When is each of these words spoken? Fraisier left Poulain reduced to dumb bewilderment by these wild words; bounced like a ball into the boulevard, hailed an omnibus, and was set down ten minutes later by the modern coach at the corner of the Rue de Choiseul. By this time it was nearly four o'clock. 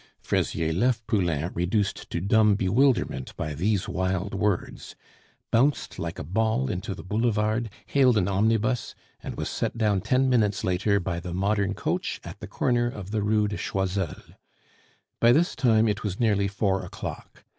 Fraisier 0.19 0.73
left 0.73 1.05
Poulain 1.05 1.51
reduced 1.53 2.09
to 2.09 2.19
dumb 2.19 2.55
bewilderment 2.55 3.37
by 3.37 3.53
these 3.53 3.87
wild 3.87 4.33
words; 4.33 4.95
bounced 5.51 5.99
like 5.99 6.17
a 6.17 6.23
ball 6.23 6.71
into 6.71 6.95
the 6.95 7.03
boulevard, 7.03 7.69
hailed 7.85 8.17
an 8.17 8.27
omnibus, 8.27 8.95
and 9.21 9.37
was 9.37 9.47
set 9.47 9.77
down 9.77 10.01
ten 10.01 10.27
minutes 10.27 10.63
later 10.63 10.99
by 10.99 11.19
the 11.19 11.35
modern 11.35 11.75
coach 11.75 12.19
at 12.23 12.39
the 12.39 12.47
corner 12.47 12.87
of 12.87 13.11
the 13.11 13.21
Rue 13.21 13.47
de 13.47 13.57
Choiseul. 13.57 14.23
By 15.19 15.31
this 15.31 15.55
time 15.55 15.87
it 15.87 16.01
was 16.01 16.19
nearly 16.19 16.47
four 16.47 16.83
o'clock. 16.83 17.43